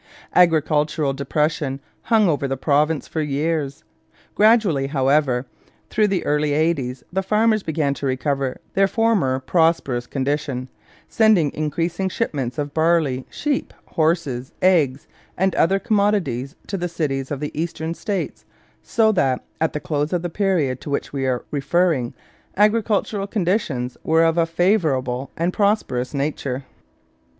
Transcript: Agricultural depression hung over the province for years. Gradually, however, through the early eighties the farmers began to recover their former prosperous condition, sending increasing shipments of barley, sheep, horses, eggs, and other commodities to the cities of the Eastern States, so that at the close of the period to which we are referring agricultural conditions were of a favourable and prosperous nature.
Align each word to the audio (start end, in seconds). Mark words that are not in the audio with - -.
Agricultural 0.33 1.13
depression 1.13 1.79
hung 2.05 2.27
over 2.27 2.47
the 2.47 2.57
province 2.57 3.07
for 3.07 3.21
years. 3.21 3.83
Gradually, 4.33 4.87
however, 4.87 5.45
through 5.91 6.07
the 6.07 6.25
early 6.25 6.53
eighties 6.53 7.03
the 7.13 7.21
farmers 7.21 7.61
began 7.61 7.93
to 7.93 8.07
recover 8.07 8.59
their 8.73 8.87
former 8.87 9.39
prosperous 9.41 10.07
condition, 10.07 10.69
sending 11.07 11.53
increasing 11.53 12.09
shipments 12.09 12.57
of 12.57 12.73
barley, 12.73 13.27
sheep, 13.29 13.75
horses, 13.85 14.51
eggs, 14.63 15.05
and 15.37 15.53
other 15.53 15.77
commodities 15.77 16.55
to 16.65 16.77
the 16.77 16.89
cities 16.89 17.29
of 17.29 17.39
the 17.39 17.51
Eastern 17.53 17.93
States, 17.93 18.43
so 18.81 19.11
that 19.11 19.45
at 19.61 19.73
the 19.73 19.79
close 19.79 20.11
of 20.11 20.23
the 20.23 20.31
period 20.31 20.81
to 20.81 20.89
which 20.89 21.13
we 21.13 21.27
are 21.27 21.45
referring 21.51 22.15
agricultural 22.57 23.27
conditions 23.27 23.99
were 24.03 24.23
of 24.23 24.39
a 24.39 24.47
favourable 24.47 25.29
and 25.37 25.53
prosperous 25.53 26.11
nature. 26.15 26.63